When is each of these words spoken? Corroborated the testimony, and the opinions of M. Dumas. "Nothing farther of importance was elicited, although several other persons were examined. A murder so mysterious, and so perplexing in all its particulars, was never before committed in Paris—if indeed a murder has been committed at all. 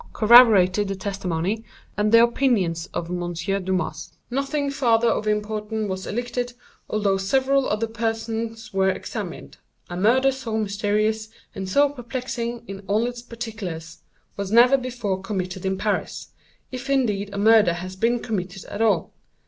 Corroborated 0.13 0.87
the 0.87 0.95
testimony, 0.95 1.63
and 1.95 2.11
the 2.11 2.23
opinions 2.23 2.87
of 2.91 3.11
M. 3.11 3.33
Dumas. 3.61 4.11
"Nothing 4.31 4.71
farther 4.71 5.09
of 5.09 5.27
importance 5.27 5.87
was 5.87 6.07
elicited, 6.07 6.53
although 6.89 7.17
several 7.17 7.69
other 7.69 7.85
persons 7.85 8.73
were 8.73 8.89
examined. 8.89 9.57
A 9.91 9.95
murder 9.97 10.31
so 10.31 10.57
mysterious, 10.57 11.29
and 11.53 11.69
so 11.69 11.87
perplexing 11.87 12.63
in 12.67 12.79
all 12.87 13.05
its 13.05 13.21
particulars, 13.21 13.99
was 14.37 14.51
never 14.51 14.75
before 14.75 15.21
committed 15.21 15.67
in 15.67 15.77
Paris—if 15.77 16.89
indeed 16.89 17.29
a 17.31 17.37
murder 17.37 17.73
has 17.73 17.95
been 17.95 18.19
committed 18.21 18.65
at 18.65 18.81
all. 18.81 19.13